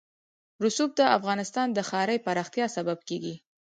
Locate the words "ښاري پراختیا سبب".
1.89-2.99